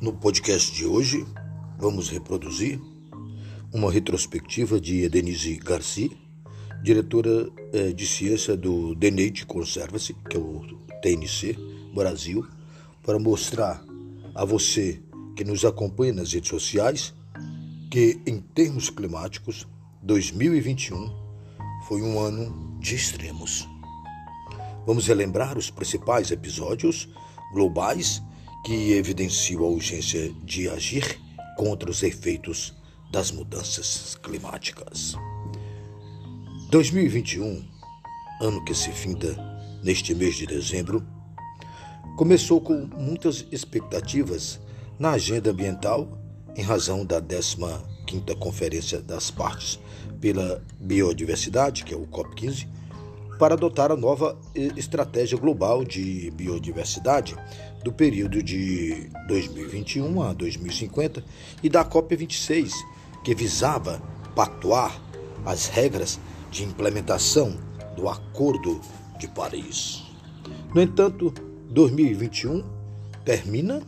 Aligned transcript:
No 0.00 0.12
podcast 0.12 0.72
de 0.72 0.86
hoje, 0.86 1.26
vamos 1.76 2.08
reproduzir 2.08 2.80
uma 3.72 3.90
retrospectiva 3.90 4.80
de 4.80 5.08
Denise 5.08 5.56
Garcia, 5.56 6.08
diretora 6.80 7.50
eh, 7.72 7.92
de 7.92 8.06
ciência 8.06 8.56
do 8.56 8.94
The 8.94 9.10
Nature 9.10 9.46
Conservancy, 9.46 10.14
que 10.30 10.36
é 10.36 10.40
o 10.40 10.62
TNC 11.02 11.58
Brasil, 11.92 12.46
para 13.02 13.18
mostrar 13.18 13.84
a 14.36 14.44
você 14.44 15.02
que 15.34 15.42
nos 15.42 15.64
acompanha 15.64 16.12
nas 16.12 16.32
redes 16.32 16.48
sociais 16.48 17.12
que, 17.90 18.20
em 18.24 18.38
termos 18.38 18.90
climáticos, 18.90 19.66
2021 20.04 21.12
foi 21.88 22.02
um 22.02 22.20
ano 22.20 22.78
de 22.78 22.94
extremos. 22.94 23.68
Vamos 24.86 25.08
relembrar 25.08 25.58
os 25.58 25.70
principais 25.70 26.30
episódios 26.30 27.08
globais 27.52 28.22
que 28.64 28.92
evidenciam 28.92 29.64
a 29.64 29.68
urgência 29.68 30.32
de 30.44 30.68
agir 30.68 31.18
contra 31.56 31.90
os 31.90 32.02
efeitos 32.02 32.74
das 33.10 33.30
mudanças 33.30 34.16
climáticas. 34.22 35.14
2021, 36.70 37.64
ano 38.42 38.64
que 38.64 38.74
se 38.74 38.90
finda 38.92 39.36
neste 39.82 40.14
mês 40.14 40.36
de 40.36 40.46
dezembro, 40.46 41.02
começou 42.16 42.60
com 42.60 42.88
muitas 42.96 43.46
expectativas 43.50 44.60
na 44.98 45.12
agenda 45.12 45.50
ambiental 45.50 46.18
em 46.56 46.62
razão 46.62 47.06
da 47.06 47.22
15ª 47.22 48.36
Conferência 48.38 49.00
das 49.00 49.30
Partes 49.30 49.78
pela 50.20 50.62
Biodiversidade, 50.80 51.84
que 51.84 51.94
é 51.94 51.96
o 51.96 52.06
COP15, 52.06 52.66
para 53.38 53.54
adotar 53.54 53.92
a 53.92 53.96
nova 53.96 54.36
estratégia 54.76 55.38
global 55.38 55.84
de 55.84 56.30
biodiversidade 56.32 57.36
do 57.82 57.92
período 57.92 58.42
de 58.42 59.08
2021 59.28 60.22
a 60.22 60.32
2050 60.32 61.24
e 61.62 61.68
da 61.68 61.84
COP26, 61.84 62.70
que 63.24 63.34
visava 63.34 64.02
pactuar 64.34 65.00
as 65.44 65.66
regras 65.66 66.18
de 66.50 66.64
implementação 66.64 67.56
do 67.96 68.08
Acordo 68.08 68.80
de 69.18 69.28
Paris. 69.28 70.04
No 70.74 70.80
entanto, 70.80 71.32
2021 71.70 72.64
termina 73.24 73.82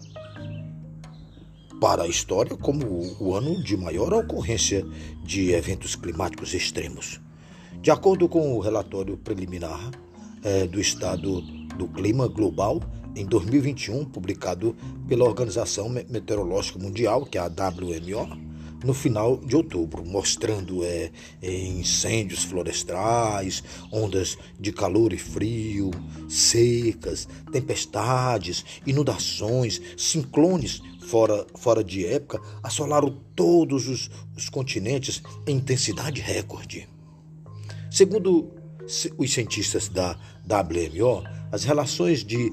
para 1.81 2.03
a 2.03 2.09
história 2.09 2.57
como 2.57 3.17
o 3.19 3.35
ano 3.35 3.63
de 3.63 3.77
maior 3.77 4.13
ocorrência 4.13 4.87
de 5.25 5.53
eventos 5.53 5.97
climáticos 5.97 6.53
extremos. 6.53 7.21
De 7.81 7.91
acordo 7.91 8.29
com 8.29 8.55
o 8.55 8.61
relatório 8.61 9.17
preliminar 9.17 9.91
é, 10.43 10.67
do 10.67 10.79
estado 10.79 11.43
do 11.81 11.89
clima 11.89 12.29
global 12.29 12.83
em 13.17 13.25
2021, 13.25 14.05
publicado 14.05 14.77
pela 15.09 15.25
Organização 15.25 15.89
Meteorológica 15.89 16.79
Mundial, 16.79 17.25
que 17.25 17.39
é 17.39 17.41
a 17.41 17.47
WMO, 17.47 18.39
no 18.85 18.93
final 18.93 19.39
de 19.39 19.57
outubro, 19.57 20.05
mostrando 20.05 20.85
é, 20.85 21.11
incêndios 21.43 22.45
florestais, 22.45 23.65
ondas 23.91 24.37
de 24.59 24.73
calor 24.73 25.15
e 25.15 25.19
frio, 25.19 25.91
secas, 26.29 27.27
tempestades, 27.51 28.63
inundações, 28.87 29.81
ciclones 29.97 30.83
fora, 31.01 31.47
fora 31.55 31.83
de 31.83 32.07
época, 32.07 32.41
assolaram 32.63 33.19
todos 33.35 33.89
os, 33.89 34.11
os 34.37 34.51
continentes 34.51 35.23
em 35.47 35.57
intensidade 35.57 36.21
recorde. 36.21 36.87
Segundo 37.91 38.53
os 39.17 39.33
cientistas 39.33 39.89
da 39.89 40.19
WMO, 40.45 41.40
as 41.53 41.65
relações 41.65 42.25
de 42.25 42.53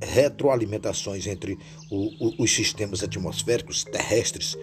retroalimentações 0.00 1.26
entre 1.26 1.58
os 1.90 2.50
sistemas 2.50 3.02
atmosféricos 3.02 3.84
terrestres, 3.84 4.56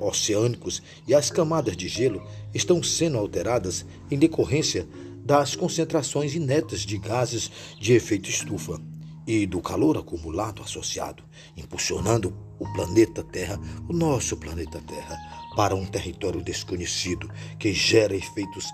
oceânicos 0.00 0.82
e 1.06 1.14
as 1.14 1.30
camadas 1.30 1.76
de 1.76 1.88
gelo 1.88 2.22
estão 2.54 2.82
sendo 2.82 3.18
alteradas 3.18 3.84
em 4.10 4.18
decorrência 4.18 4.86
das 5.24 5.56
concentrações 5.56 6.34
inéditas 6.34 6.80
de 6.80 6.98
gases 6.98 7.50
de 7.80 7.94
efeito 7.94 8.28
estufa 8.28 8.80
e 9.26 9.46
do 9.46 9.60
calor 9.60 9.96
acumulado 9.96 10.62
associado, 10.62 11.24
impulsionando 11.56 12.36
o 12.58 12.72
planeta 12.72 13.22
Terra, 13.22 13.58
o 13.88 13.92
nosso 13.92 14.36
planeta 14.36 14.80
Terra, 14.86 15.16
para 15.56 15.74
um 15.74 15.86
território 15.86 16.42
desconhecido 16.42 17.30
que 17.58 17.72
gera 17.72 18.14
efeitos 18.14 18.72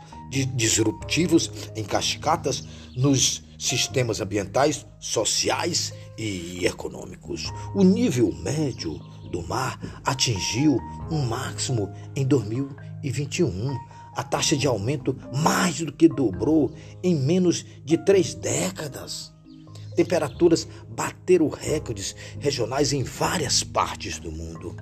disruptivos 0.55 1.51
em 1.77 1.85
cascatas 1.85 2.65
nos 2.97 3.43
sistemas 3.59 4.21
ambientais, 4.21 4.85
sociais 4.99 5.95
e 6.19 6.67
econômicos. 6.67 7.45
O 7.75 7.85
nível 7.85 8.33
médio 8.33 9.01
do 9.31 9.43
mar 9.43 9.79
atingiu 10.05 10.79
um 11.11 11.25
máximo 11.25 11.91
em 12.15 12.27
2021. 12.27 13.79
A 14.15 14.23
taxa 14.23 14.57
de 14.57 14.67
aumento 14.67 15.17
mais 15.33 15.81
do 15.81 15.93
que 15.93 16.07
dobrou 16.07 16.73
em 17.03 17.15
menos 17.15 17.65
de 17.85 17.97
três 17.97 18.35
décadas. 18.35 19.32
Temperaturas 19.95 20.69
bateram 20.89 21.49
recordes 21.49 22.15
regionais 22.39 22.93
em 22.93 23.03
várias 23.03 23.65
partes 23.65 24.19
do 24.19 24.31
mundo. 24.31 24.77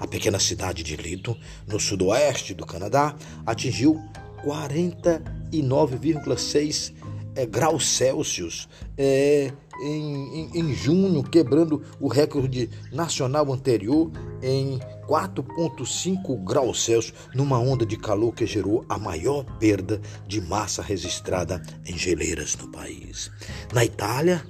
A 0.00 0.06
pequena 0.06 0.38
cidade 0.38 0.82
de 0.82 0.96
Lytton, 0.96 1.36
no 1.66 1.78
sudoeste 1.78 2.54
do 2.54 2.64
Canadá, 2.66 3.14
atingiu 3.46 4.02
49,6 4.44 6.92
é, 7.34 7.46
graus 7.46 7.86
Celsius 7.86 8.68
é, 8.96 9.52
em, 9.82 10.40
em, 10.40 10.60
em, 10.60 10.74
junho, 10.74 11.22
quebrando 11.22 11.82
o 11.98 12.08
recorde 12.08 12.68
nacional 12.92 13.50
anterior 13.52 14.10
em 14.42 14.78
4,5 15.06 16.44
graus 16.44 16.84
Celsius, 16.84 17.14
numa 17.34 17.58
onda 17.58 17.86
de 17.86 17.96
calor 17.96 18.32
que 18.32 18.46
gerou 18.46 18.84
a 18.88 18.98
maior 18.98 19.44
perda 19.58 20.00
de 20.26 20.40
massa 20.40 20.82
registrada 20.82 21.62
em 21.86 21.96
geleiras 21.96 22.56
no 22.56 22.70
país. 22.70 23.30
Na 23.72 23.84
Itália, 23.84 24.44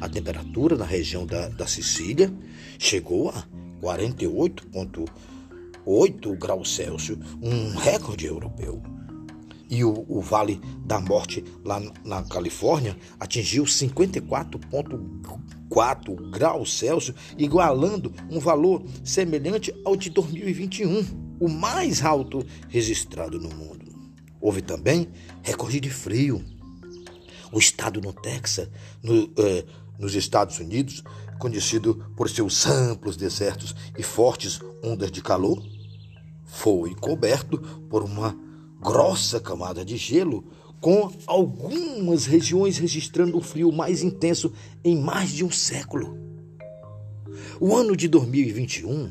a 0.00 0.08
temperatura 0.08 0.76
na 0.76 0.84
região 0.84 1.26
da, 1.26 1.48
da 1.48 1.66
Sicília 1.66 2.32
chegou 2.78 3.30
a 3.30 3.44
48,8 3.82 6.38
graus 6.38 6.72
Celsius, 6.74 7.18
um 7.42 7.74
recorde 7.76 8.26
europeu. 8.26 8.80
E 9.68 9.84
o, 9.84 10.06
o, 10.08 10.20
Vale 10.20 10.60
da 10.84 11.00
Morte, 11.00 11.44
lá 11.64 11.82
na 12.04 12.22
Califórnia, 12.22 12.96
atingiu 13.18 13.64
54,4 13.64 16.30
graus 16.30 16.78
Celsius, 16.78 17.16
igualando 17.36 18.14
um 18.30 18.38
valor 18.38 18.84
semelhante 19.02 19.74
ao 19.84 19.96
de 19.96 20.10
2021, 20.10 21.04
o 21.40 21.48
mais 21.48 22.04
alto 22.04 22.46
registrado 22.68 23.40
no 23.40 23.48
mundo. 23.48 23.92
Houve 24.40 24.60
também 24.60 25.08
recorde 25.42 25.80
de 25.80 25.90
frio. 25.90 26.44
O 27.52 27.58
estado 27.58 28.00
no 28.00 28.12
Texas, 28.12 28.68
no, 29.02 29.30
eh, 29.36 29.64
nos 29.98 30.14
Estados 30.14 30.58
Unidos, 30.58 31.02
conhecido 31.38 32.04
por 32.16 32.28
seus 32.28 32.66
amplos 32.66 33.16
desertos 33.16 33.74
e 33.98 34.02
fortes 34.02 34.60
ondas 34.82 35.10
de 35.10 35.22
calor, 35.22 35.62
foi 36.44 36.94
coberto 36.94 37.58
por 37.88 38.02
uma 38.02 38.36
grossa 38.80 39.40
camada 39.40 39.84
de 39.84 39.96
gelo, 39.96 40.44
com 40.80 41.10
algumas 41.26 42.26
regiões 42.26 42.76
registrando 42.76 43.38
o 43.38 43.40
frio 43.40 43.72
mais 43.72 44.02
intenso 44.02 44.52
em 44.84 44.96
mais 44.96 45.30
de 45.30 45.42
um 45.44 45.50
século. 45.50 46.18
O 47.58 47.74
ano 47.74 47.96
de 47.96 48.06
2021 48.08 49.10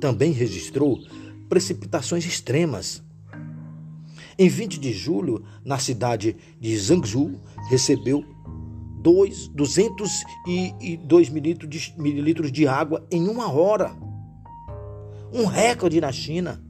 também 0.00 0.32
registrou 0.32 1.00
precipitações 1.48 2.24
extremas. 2.24 3.02
Em 4.38 4.48
20 4.48 4.78
de 4.78 4.92
julho, 4.92 5.44
na 5.64 5.78
cidade 5.78 6.36
de 6.58 6.76
Zhangzhou, 6.76 7.32
recebeu 7.68 8.24
2, 9.02 9.48
202 9.48 11.28
mililitros 11.28 11.68
de, 11.68 11.94
mililitros 11.98 12.52
de 12.52 12.66
água 12.66 13.06
em 13.10 13.28
uma 13.28 13.52
hora. 13.52 13.92
Um 15.32 15.44
recorde 15.46 16.00
na 16.00 16.12
China. 16.12 16.62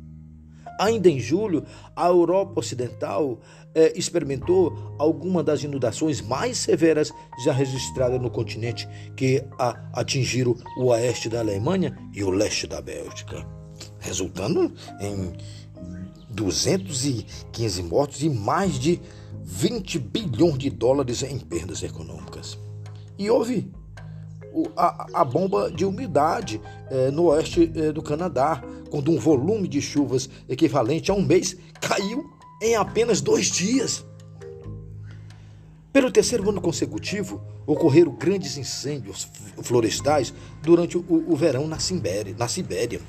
Ainda 0.81 1.09
em 1.09 1.21
julho, 1.21 1.65
a 1.95 2.07
Europa 2.09 2.59
Ocidental 2.59 3.39
eh, 3.75 3.93
experimentou 3.95 4.97
alguma 4.99 5.43
das 5.43 5.63
inundações 5.63 6.21
mais 6.21 6.57
severas 6.57 7.13
já 7.45 7.53
registradas 7.53 8.21
no 8.21 8.31
continente, 8.31 8.89
que 9.15 9.45
a, 9.59 9.79
atingiram 9.93 10.57
o 10.79 10.87
oeste 10.87 11.29
da 11.29 11.41
Alemanha 11.41 11.97
e 12.15 12.25
o 12.25 12.31
leste 12.31 12.67
da 12.67 12.81
Bélgica, 12.81 13.47
resultando 14.01 14.73
em 15.01 15.33
215 16.33 17.83
mortos 17.83 18.23
e 18.23 18.29
mais 18.29 18.79
de 18.79 19.01
20 19.45 19.99
bilhões 19.99 20.59
de 20.59 20.71
dólares 20.71 21.23
em 21.23 21.39
perdas 21.39 21.83
econômicas. 21.83 22.59
E 23.19 23.31
houve 23.31 23.71
a, 24.77 25.21
a 25.21 25.25
bomba 25.25 25.71
de 25.71 25.85
umidade 25.85 26.61
é, 26.91 27.11
no 27.11 27.25
oeste 27.25 27.71
é, 27.75 27.93
do 27.93 28.03
Canadá, 28.03 28.63
quando 28.91 29.11
um 29.11 29.19
volume 29.19 29.67
de 29.67 29.81
chuvas 29.81 30.29
equivalente 30.49 31.11
a 31.11 31.15
um 31.15 31.23
mês 31.23 31.57
caiu 31.81 32.31
em 32.61 32.77
apenas 32.77 33.21
dois 33.21 33.51
dias. 33.51 34.05
Pelo 35.93 36.11
terceiro 36.11 36.49
ano 36.49 36.61
consecutivo, 36.61 37.43
ocorreram 37.67 38.13
grandes 38.13 38.57
incêndios 38.57 39.29
florestais 39.63 40.33
durante 40.63 40.97
o, 40.97 41.05
o 41.09 41.37
verão 41.37 41.67
na 41.67 41.79
na 42.39 42.49
Sibéria. 42.49 43.01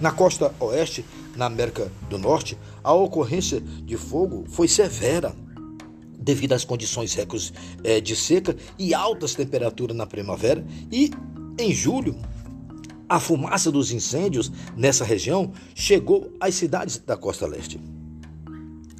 Na 0.00 0.12
costa 0.12 0.52
oeste, 0.60 1.04
na 1.38 1.46
América 1.46 1.90
do 2.10 2.18
Norte, 2.18 2.58
a 2.82 2.92
ocorrência 2.92 3.60
de 3.60 3.96
fogo 3.96 4.44
foi 4.48 4.66
severa 4.66 5.34
devido 6.18 6.52
às 6.52 6.64
condições 6.64 7.14
recordes 7.14 7.52
é, 7.84 8.00
de 8.00 8.16
seca 8.16 8.56
e 8.76 8.92
altas 8.92 9.34
temperaturas 9.34 9.96
na 9.96 10.04
primavera. 10.04 10.66
E 10.90 11.12
em 11.56 11.72
julho, 11.72 12.16
a 13.08 13.20
fumaça 13.20 13.70
dos 13.70 13.92
incêndios 13.92 14.50
nessa 14.76 15.04
região 15.04 15.52
chegou 15.76 16.32
às 16.40 16.56
cidades 16.56 16.98
da 16.98 17.16
costa 17.16 17.46
leste. 17.46 17.80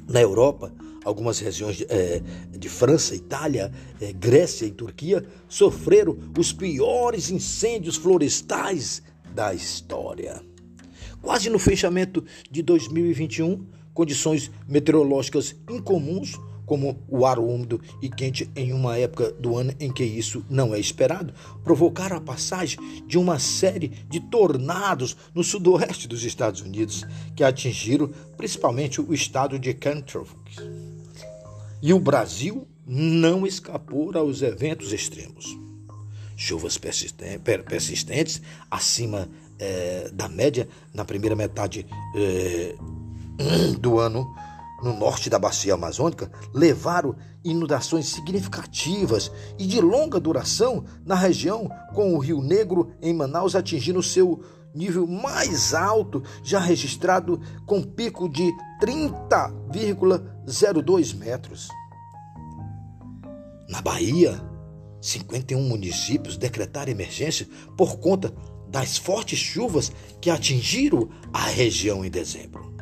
Na 0.07 0.21
Europa, 0.21 0.73
algumas 1.03 1.39
regiões 1.39 1.75
de, 1.75 1.85
é, 1.89 2.21
de 2.57 2.69
França, 2.69 3.13
Itália, 3.13 3.69
é, 3.99 4.13
Grécia 4.13 4.65
e 4.65 4.71
Turquia 4.71 5.25
sofreram 5.49 6.17
os 6.37 6.53
piores 6.53 7.29
incêndios 7.29 7.97
florestais 7.97 9.03
da 9.35 9.53
história. 9.53 10.48
Quase 11.21 11.49
no 11.49 11.59
fechamento 11.59 12.23
de 12.49 12.61
2021, 12.61 13.65
condições 13.93 14.49
meteorológicas 14.67 15.55
incomuns 15.69 16.39
como 16.69 17.03
o 17.07 17.25
ar 17.25 17.39
úmido 17.39 17.81
e 17.99 18.07
quente 18.07 18.47
em 18.55 18.71
uma 18.73 18.95
época 18.95 19.31
do 19.31 19.57
ano 19.57 19.73
em 19.79 19.91
que 19.91 20.03
isso 20.03 20.45
não 20.47 20.75
é 20.75 20.79
esperado, 20.79 21.33
provocaram 21.63 22.15
a 22.15 22.21
passagem 22.21 22.77
de 23.07 23.17
uma 23.17 23.39
série 23.39 23.87
de 24.07 24.19
tornados 24.19 25.17
no 25.33 25.43
sudoeste 25.43 26.07
dos 26.07 26.23
Estados 26.23 26.61
Unidos, 26.61 27.03
que 27.35 27.43
atingiram 27.43 28.11
principalmente 28.37 29.01
o 29.01 29.11
estado 29.15 29.57
de 29.57 29.73
Kentucky. 29.73 30.57
E 31.81 31.91
o 31.91 31.99
Brasil 31.99 32.67
não 32.85 33.47
escapou 33.47 34.15
aos 34.15 34.43
eventos 34.43 34.93
extremos. 34.93 35.57
Chuvas 36.35 36.77
persistentes 36.77 38.41
acima 38.69 39.27
é, 39.59 40.09
da 40.13 40.27
média 40.27 40.67
na 40.93 41.03
primeira 41.03 41.35
metade 41.35 41.85
é, 42.15 42.75
do 43.79 43.99
ano 43.99 44.27
no 44.81 44.93
norte 44.93 45.29
da 45.29 45.37
bacia 45.37 45.73
amazônica 45.73 46.31
levaram 46.53 47.13
inundações 47.43 48.05
significativas 48.07 49.29
e 49.57 49.65
de 49.65 49.81
longa 49.81 50.19
duração 50.19 50.85
na 51.05 51.15
região, 51.15 51.71
com 51.93 52.13
o 52.13 52.19
Rio 52.19 52.41
Negro 52.41 52.91
em 53.01 53.13
Manaus 53.13 53.55
atingindo 53.55 54.03
seu 54.03 54.43
nível 54.73 55.05
mais 55.07 55.73
alto 55.73 56.21
já 56.43 56.59
registrado 56.59 57.39
com 57.65 57.81
pico 57.81 58.27
de 58.29 58.51
30,02 58.81 61.15
metros. 61.15 61.69
Na 63.67 63.81
Bahia, 63.81 64.39
51 65.01 65.61
municípios 65.61 66.37
decretaram 66.37 66.91
emergência 66.91 67.47
por 67.77 67.97
conta 67.97 68.33
das 68.69 68.97
fortes 68.97 69.39
chuvas 69.39 69.91
que 70.21 70.29
atingiram 70.29 71.09
a 71.33 71.45
região 71.45 72.05
em 72.05 72.09
dezembro. 72.09 72.73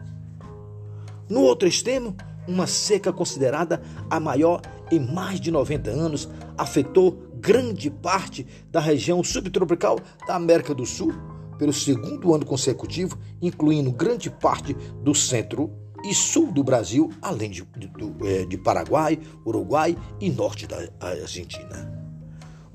No 1.29 1.41
outro 1.41 1.67
extremo, 1.67 2.15
uma 2.47 2.65
seca 2.65 3.11
considerada 3.11 3.81
a 4.09 4.19
maior 4.19 4.61
em 4.89 4.99
mais 4.99 5.39
de 5.39 5.51
90 5.51 5.89
anos 5.89 6.29
afetou 6.57 7.27
grande 7.35 7.89
parte 7.89 8.47
da 8.71 8.79
região 8.79 9.23
subtropical 9.23 9.99
da 10.25 10.35
América 10.35 10.73
do 10.73 10.85
Sul 10.85 11.13
pelo 11.57 11.73
segundo 11.73 12.33
ano 12.33 12.45
consecutivo, 12.45 13.17
incluindo 13.41 13.91
grande 13.91 14.29
parte 14.29 14.73
do 15.03 15.13
centro 15.13 15.71
e 16.03 16.13
sul 16.13 16.51
do 16.51 16.63
Brasil, 16.63 17.11
além 17.21 17.49
de, 17.49 17.67
de, 17.75 17.89
eh, 18.23 18.45
de 18.45 18.57
Paraguai, 18.57 19.19
Uruguai 19.45 19.97
e 20.21 20.29
norte 20.29 20.67
da 20.67 20.77
Argentina. 20.99 21.96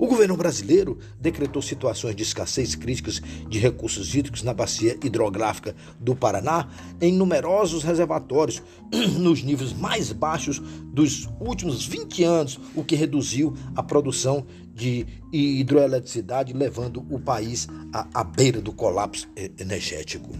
O 0.03 0.05
governo 0.05 0.35
brasileiro 0.35 0.97
decretou 1.17 1.61
situações 1.61 2.13
de 2.13 2.23
escassez 2.23 2.75
críticas 2.75 3.21
de 3.47 3.57
recursos 3.57 4.13
hídricos 4.13 4.43
na 4.43 4.53
bacia 4.53 4.97
hidrográfica 5.01 5.73
do 5.97 6.13
Paraná 6.13 6.67
em 6.99 7.13
numerosos 7.13 7.83
reservatórios, 7.83 8.61
nos 9.17 9.41
níveis 9.41 9.71
mais 9.71 10.11
baixos 10.11 10.59
dos 10.93 11.29
últimos 11.39 11.85
20 11.85 12.21
anos, 12.21 12.59
o 12.75 12.83
que 12.83 12.97
reduziu 12.97 13.53
a 13.77 13.81
produção 13.81 14.45
de 14.75 15.07
hidroeletricidade, 15.31 16.51
levando 16.51 17.05
o 17.09 17.17
país 17.17 17.69
à, 17.93 18.05
à 18.13 18.23
beira 18.25 18.59
do 18.59 18.73
colapso 18.73 19.29
energético. 19.57 20.31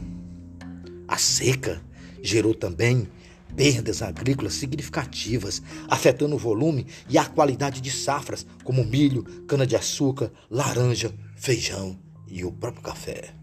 A 1.08 1.16
seca 1.16 1.82
gerou 2.22 2.54
também 2.54 3.08
perdas 3.56 4.02
agrícolas 4.02 4.54
significativas, 4.56 5.62
afetando 5.88 6.36
o 6.36 6.40
volume 6.40 6.86
e 7.10 7.18
a 7.18 7.26
qualidade 7.26 7.82
de 7.82 7.92
safras, 7.92 8.46
como 8.64 8.84
milho, 8.84 9.24
cana-de-açúcar, 9.48 10.32
laranja, 10.50 11.14
feijão 11.36 11.98
e 12.28 12.44
o 12.44 12.52
próprio 12.52 12.84
café. 12.84 13.34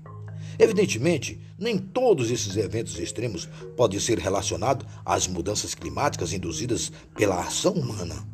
Evidentemente, 0.59 1.41
nem 1.59 1.79
todos 1.79 2.31
esses 2.31 2.57
eventos 2.57 2.99
extremos 2.99 3.49
podem 3.77 3.99
ser 3.99 4.19
relacionados 4.19 4.87
às 5.05 5.27
mudanças 5.27 5.75
climáticas 5.75 6.33
induzidas 6.33 6.93
pela 7.17 7.41
ação 7.41 7.73
humana, 7.73 8.27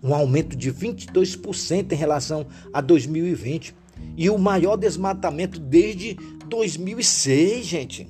um 0.03 0.13
aumento 0.13 0.55
de 0.55 0.71
22% 0.71 1.93
em 1.93 1.95
relação 1.95 2.45
a 2.73 2.81
2020 2.81 3.73
e 4.17 4.29
o 4.29 4.37
maior 4.37 4.75
desmatamento 4.75 5.59
desde 5.59 6.15
2006, 6.47 7.65
gente. 7.65 8.07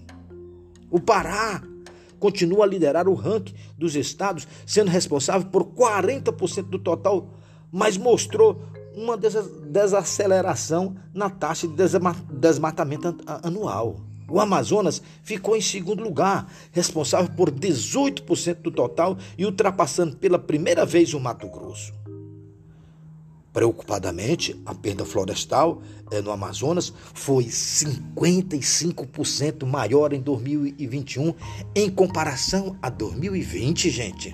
O 0.89 1.00
Pará 1.00 1.62
continua 2.19 2.65
a 2.65 2.67
liderar 2.67 3.07
o 3.07 3.13
ranking 3.13 3.53
dos 3.77 3.95
estados, 3.95 4.47
sendo 4.65 4.89
responsável 4.89 5.47
por 5.50 5.65
40% 5.65 6.63
do 6.63 6.79
total, 6.79 7.29
mas 7.71 7.97
mostrou 7.97 8.63
uma 8.95 9.17
desaceleração 9.17 10.95
na 11.13 11.29
taxa 11.29 11.67
de 11.67 11.75
desmatamento 12.31 13.17
anual. 13.27 14.12
O 14.27 14.39
Amazonas 14.39 15.01
ficou 15.24 15.56
em 15.56 15.62
segundo 15.62 16.03
lugar, 16.03 16.51
responsável 16.72 17.32
por 17.36 17.51
18% 17.51 18.62
do 18.62 18.72
total 18.72 19.18
e 19.38 19.46
ultrapassando 19.46 20.18
pela 20.18 20.39
primeira 20.39 20.86
vez 20.86 21.13
o 21.13 21.20
Mato 21.20 21.48
Grosso. 21.48 21.94
Preocupadamente, 23.53 24.60
a 24.65 24.74
perda 24.74 25.06
florestal 25.06 25.84
eh, 26.10 26.22
no 26.22 26.32
Amazonas 26.32 26.92
foi 27.13 27.46
55% 27.46 29.63
maior 29.63 30.12
em 30.12 30.20
2021 30.20 31.36
em 31.75 31.88
comparação 31.89 32.75
a 32.82 32.89
2020, 32.89 33.92
gente. 33.92 34.34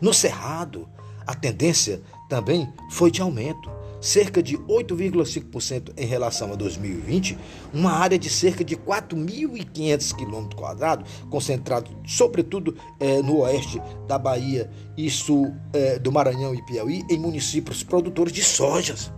No 0.00 0.14
Cerrado, 0.14 0.88
a 1.26 1.34
tendência 1.34 2.00
também 2.26 2.72
foi 2.90 3.10
de 3.10 3.20
aumento 3.20 3.70
cerca 4.00 4.42
de 4.42 4.56
8,5% 4.56 5.92
em 5.96 6.06
relação 6.06 6.52
a 6.52 6.56
2020, 6.56 7.36
uma 7.72 7.92
área 7.92 8.18
de 8.18 8.30
cerca 8.30 8.64
de 8.64 8.76
4.500 8.76 10.14
km 10.14 11.04
concentrado 11.28 11.90
sobretudo 12.06 12.76
eh, 12.98 13.22
no 13.22 13.38
oeste 13.38 13.80
da 14.06 14.18
Bahia 14.18 14.70
e 14.96 15.10
sul 15.10 15.54
eh, 15.72 15.98
do 15.98 16.10
Maranhão 16.10 16.54
e 16.54 16.64
Piauí, 16.64 17.02
em 17.10 17.18
municípios 17.18 17.82
produtores 17.82 18.32
de 18.32 18.42
sojas. 18.42 19.12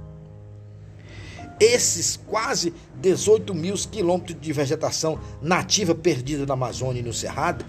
Esses 1.61 2.17
quase 2.27 2.75
18 3.01 3.55
mil 3.55 3.75
quilômetros 3.75 4.41
de 4.41 4.53
vegetação 4.53 5.19
nativa 5.41 5.95
perdida 5.95 6.45
na 6.45 6.55
Amazônia 6.55 7.01
e 7.01 7.03
no 7.03 7.13
Cerrado, 7.13 7.65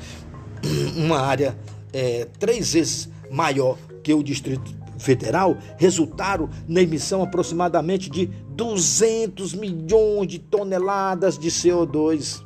uma 0.97 1.19
área 1.19 1.57
eh, 1.91 2.27
três 2.39 2.73
vezes 2.73 3.09
maior 3.29 3.77
que 4.01 4.13
o 4.13 4.23
Distrito 4.23 4.82
Federal 4.97 5.57
resultaram 5.77 6.49
na 6.67 6.81
emissão 6.81 7.21
aproximadamente 7.23 8.09
de 8.09 8.27
200 8.49 9.53
milhões 9.53 10.27
de 10.27 10.39
toneladas 10.39 11.37
de 11.37 11.49
CO2. 11.49 12.43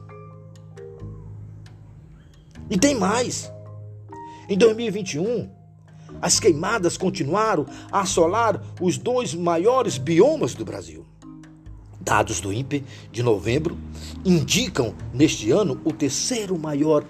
E 2.70 2.77
tem 2.77 2.96
mais. 2.96 3.51
Em 4.50 4.58
2021, 4.58 5.50
as 6.22 6.39
queimadas 6.39 6.98
continuaram 6.98 7.66
a 7.92 8.01
assolar 8.01 8.62
os 8.82 8.98
dois 8.98 9.34
maiores 9.34 9.98
biomas 9.98 10.54
do 10.54 10.66
Brasil. 10.66 11.06
Dados 12.00 12.39
do 12.39 12.54
INPE 12.54 12.86
de 13.12 13.22
novembro 13.22 13.77
indicam 14.24 14.96
neste 15.13 15.51
ano 15.51 15.80
o 15.84 15.92
terceiro 15.92 16.58
maior 16.58 17.04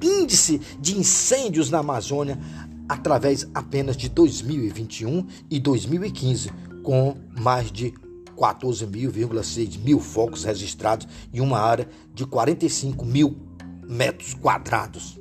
índice 0.00 0.60
de 0.80 0.98
incêndios 0.98 1.70
na 1.70 1.78
Amazônia 1.78 2.38
através 2.88 3.46
apenas 3.54 3.96
de 3.96 4.08
2021 4.08 5.26
e 5.50 5.60
2015, 5.60 6.50
com 6.82 7.16
mais 7.38 7.70
de 7.70 7.92
14.000,6 8.36 9.78
mil 9.78 10.00
focos 10.00 10.44
registrados 10.44 11.06
em 11.32 11.40
uma 11.40 11.58
área 11.58 11.88
de 12.14 12.24
45 12.24 13.04
mil 13.04 13.36
metros 13.86 14.34
quadrados. 14.34 15.18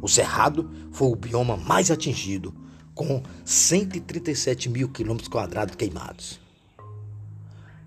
O 0.00 0.08
Cerrado 0.08 0.70
foi 0.92 1.08
o 1.08 1.16
bioma 1.16 1.56
mais 1.56 1.90
atingido, 1.90 2.54
com 2.94 3.22
137 3.44 4.68
mil 4.68 4.88
quilômetros 4.88 5.28
quadrados 5.28 5.74
queimados. 5.74 6.40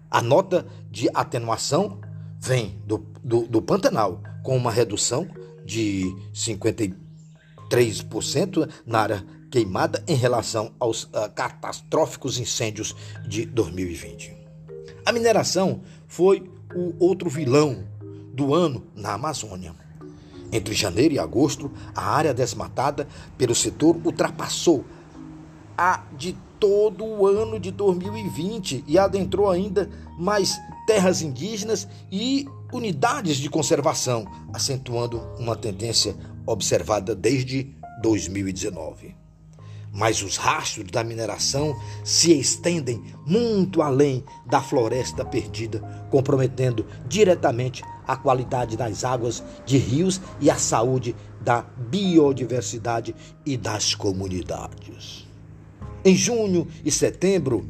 A 0.09 0.21
nota 0.21 0.65
de 0.89 1.09
atenuação 1.13 1.99
vem 2.39 2.81
do, 2.85 3.05
do, 3.23 3.47
do 3.47 3.61
Pantanal, 3.61 4.21
com 4.43 4.57
uma 4.57 4.71
redução 4.71 5.27
de 5.65 6.13
50 6.33 7.10
3% 7.71 8.69
na 8.85 8.99
área 8.99 9.25
queimada 9.49 10.03
em 10.07 10.15
relação 10.15 10.73
aos 10.77 11.05
uh, 11.05 11.31
catastróficos 11.33 12.37
incêndios 12.37 12.93
de 13.25 13.45
2020. 13.45 14.35
A 15.05 15.11
mineração 15.11 15.81
foi 16.07 16.51
o 16.75 16.93
outro 16.99 17.29
vilão 17.29 17.85
do 18.33 18.53
ano 18.53 18.83
na 18.95 19.13
Amazônia. 19.13 19.73
Entre 20.51 20.75
janeiro 20.75 21.13
e 21.13 21.19
agosto, 21.19 21.71
a 21.95 22.11
área 22.11 22.33
desmatada 22.33 23.07
pelo 23.37 23.55
setor 23.55 23.95
ultrapassou 24.03 24.85
a 25.77 26.03
de 26.17 26.35
todo 26.59 27.03
o 27.05 27.25
ano 27.25 27.59
de 27.59 27.71
2020 27.71 28.83
e 28.85 28.99
adentrou 28.99 29.49
ainda 29.49 29.89
mais 30.19 30.59
terras 30.85 31.21
indígenas 31.21 31.87
e 32.11 32.45
unidades 32.71 33.37
de 33.37 33.49
conservação, 33.49 34.27
acentuando 34.53 35.21
uma 35.39 35.55
tendência 35.55 36.15
observada 36.45 37.15
desde 37.15 37.75
2019. 38.01 39.15
Mas 39.93 40.21
os 40.21 40.37
rastros 40.37 40.89
da 40.89 41.03
mineração 41.03 41.75
se 42.03 42.31
estendem 42.39 43.03
muito 43.25 43.81
além 43.81 44.23
da 44.45 44.61
floresta 44.61 45.25
perdida, 45.25 45.79
comprometendo 46.09 46.85
diretamente 47.07 47.83
a 48.07 48.15
qualidade 48.15 48.77
das 48.77 49.03
águas 49.03 49.43
de 49.65 49.77
rios 49.77 50.21
e 50.39 50.49
a 50.49 50.55
saúde 50.55 51.15
da 51.41 51.61
biodiversidade 51.89 53.13
e 53.45 53.57
das 53.57 53.93
comunidades. 53.93 55.27
Em 56.03 56.15
junho 56.15 56.67
e 56.85 56.91
setembro 56.91 57.65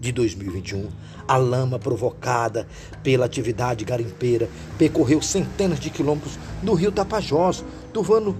de 0.00 0.12
2021, 0.12 0.88
a 1.26 1.36
lama 1.36 1.78
provocada 1.78 2.66
pela 3.02 3.26
atividade 3.26 3.84
garimpeira 3.84 4.48
percorreu 4.76 5.22
centenas 5.22 5.78
de 5.78 5.90
quilômetros 5.90 6.38
no 6.62 6.74
rio 6.74 6.90
Tapajós, 6.90 7.64
turvando 7.92 8.36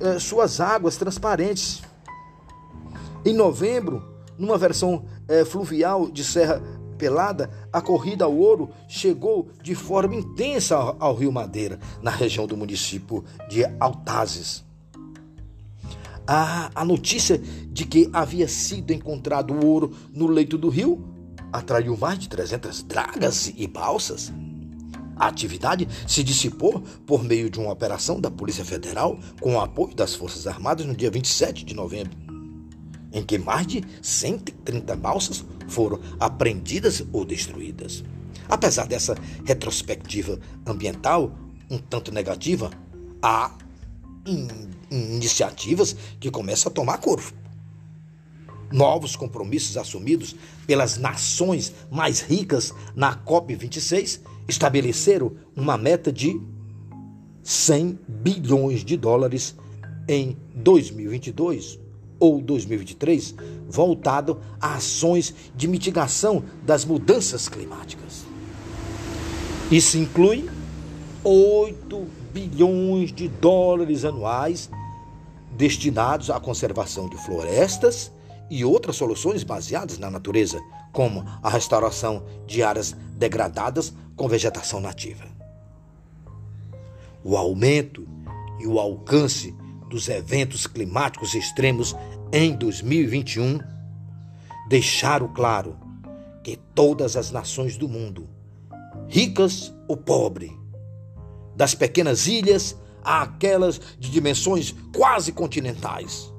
eh, 0.00 0.18
suas 0.18 0.60
águas 0.60 0.96
transparentes. 0.96 1.82
Em 3.24 3.34
novembro, 3.34 4.02
numa 4.36 4.58
versão 4.58 5.04
eh, 5.28 5.44
fluvial 5.44 6.10
de 6.10 6.24
Serra 6.24 6.62
Pelada, 6.98 7.50
a 7.72 7.80
corrida 7.80 8.24
ao 8.24 8.36
ouro 8.36 8.70
chegou 8.88 9.48
de 9.62 9.74
forma 9.74 10.14
intensa 10.14 10.76
ao, 10.76 10.96
ao 10.98 11.14
Rio 11.14 11.32
Madeira, 11.32 11.78
na 12.02 12.10
região 12.10 12.46
do 12.46 12.56
município 12.56 13.24
de 13.48 13.64
Altazes. 13.78 14.64
A, 16.26 16.70
a 16.74 16.84
notícia 16.84 17.38
de 17.38 17.84
que 17.84 18.08
havia 18.12 18.46
sido 18.46 18.92
encontrado 18.92 19.54
ouro 19.66 19.92
no 20.12 20.26
leito 20.28 20.56
do 20.56 20.68
rio 20.68 21.04
atraiu 21.52 21.96
mais 21.96 22.18
de 22.18 22.28
300 22.28 22.82
dragas 22.84 23.52
e 23.56 23.66
balsas. 23.66 24.32
A 25.16 25.28
atividade 25.28 25.88
se 26.06 26.22
dissipou 26.22 26.80
por 27.06 27.22
meio 27.22 27.50
de 27.50 27.58
uma 27.58 27.72
operação 27.72 28.20
da 28.20 28.30
Polícia 28.30 28.64
Federal 28.64 29.18
com 29.40 29.54
o 29.54 29.60
apoio 29.60 29.94
das 29.94 30.14
Forças 30.14 30.46
Armadas 30.46 30.86
no 30.86 30.94
dia 30.94 31.10
27 31.10 31.64
de 31.64 31.74
novembro, 31.74 32.16
em 33.12 33.22
que 33.22 33.38
mais 33.38 33.66
de 33.66 33.84
130 34.00 34.96
balsas 34.96 35.44
foram 35.68 36.00
apreendidas 36.18 37.04
ou 37.12 37.24
destruídas. 37.24 38.02
Apesar 38.48 38.86
dessa 38.86 39.14
retrospectiva 39.44 40.38
ambiental 40.66 41.32
um 41.70 41.78
tanto 41.78 42.12
negativa, 42.12 42.70
há 43.22 43.52
in 44.26 44.48
iniciativas 44.90 45.96
que 46.20 46.30
começam 46.30 46.70
a 46.70 46.74
tomar 46.74 46.98
corpo 46.98 47.32
novos 48.72 49.14
compromissos 49.14 49.76
assumidos 49.76 50.34
pelas 50.66 50.96
nações 50.96 51.72
mais 51.90 52.20
ricas 52.20 52.72
na 52.96 53.14
COP26 53.14 54.20
estabeleceram 54.48 55.32
uma 55.56 55.76
meta 55.76 56.12
de 56.12 56.40
100 57.42 57.98
bilhões 58.08 58.84
de 58.84 58.96
dólares 58.96 59.56
em 60.08 60.36
2022 60.54 61.78
ou 62.18 62.40
2023, 62.40 63.34
voltado 63.68 64.40
a 64.60 64.74
ações 64.74 65.34
de 65.56 65.66
mitigação 65.66 66.44
das 66.64 66.84
mudanças 66.84 67.48
climáticas. 67.48 68.24
Isso 69.70 69.98
inclui 69.98 70.48
8 71.24 72.06
bilhões 72.32 73.12
de 73.12 73.26
dólares 73.26 74.04
anuais 74.04 74.70
destinados 75.56 76.30
à 76.30 76.38
conservação 76.38 77.08
de 77.08 77.16
florestas 77.16 78.12
e 78.50 78.64
outras 78.64 78.96
soluções 78.96 79.42
baseadas 79.42 79.98
na 79.98 80.10
natureza, 80.10 80.60
como 80.92 81.24
a 81.42 81.48
restauração 81.48 82.22
de 82.46 82.62
áreas 82.62 82.94
degradadas 83.16 83.92
com 84.16 84.28
vegetação 84.28 84.80
nativa. 84.80 85.24
O 87.24 87.36
aumento 87.36 88.06
e 88.60 88.66
o 88.66 88.78
alcance 88.78 89.54
dos 89.88 90.08
eventos 90.08 90.66
climáticos 90.66 91.34
extremos 91.34 91.94
em 92.32 92.56
2021 92.56 93.60
deixaram 94.68 95.28
claro 95.28 95.76
que 96.42 96.56
todas 96.74 97.16
as 97.16 97.30
nações 97.30 97.76
do 97.76 97.88
mundo, 97.88 98.28
ricas 99.08 99.72
ou 99.86 99.96
pobres, 99.96 100.50
das 101.54 101.74
pequenas 101.74 102.26
ilhas 102.26 102.76
àquelas 103.04 103.80
de 103.98 104.10
dimensões 104.10 104.74
quase 104.94 105.30
continentais, 105.32 106.32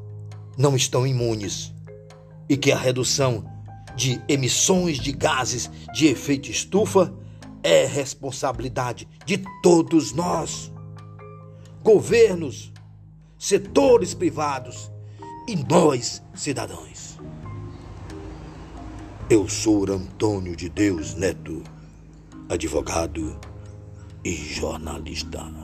não 0.57 0.75
estão 0.75 1.05
imunes 1.05 1.71
e 2.49 2.57
que 2.57 2.71
a 2.71 2.77
redução 2.77 3.45
de 3.95 4.21
emissões 4.27 4.97
de 4.97 5.11
gases 5.11 5.69
de 5.93 6.07
efeito 6.07 6.49
estufa 6.49 7.13
é 7.63 7.85
responsabilidade 7.85 9.07
de 9.25 9.41
todos 9.61 10.11
nós, 10.11 10.71
governos, 11.81 12.73
setores 13.39 14.13
privados 14.13 14.91
e 15.47 15.55
nós, 15.55 16.21
cidadãos. 16.35 17.17
Eu 19.29 19.47
sou 19.47 19.89
Antônio 19.89 20.55
de 20.55 20.67
Deus 20.67 21.15
Neto, 21.15 21.63
advogado 22.49 23.39
e 24.23 24.33
jornalista. 24.33 25.62